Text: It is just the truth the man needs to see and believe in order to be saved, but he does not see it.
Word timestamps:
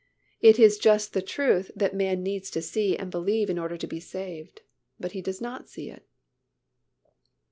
It 0.41 0.57
is 0.57 0.79
just 0.79 1.13
the 1.13 1.21
truth 1.21 1.69
the 1.75 1.93
man 1.93 2.23
needs 2.23 2.49
to 2.49 2.61
see 2.63 2.97
and 2.97 3.11
believe 3.11 3.51
in 3.51 3.59
order 3.59 3.77
to 3.77 3.85
be 3.85 3.99
saved, 3.99 4.61
but 4.99 5.11
he 5.11 5.21
does 5.21 5.39
not 5.39 5.69
see 5.69 5.91
it. 5.91 6.07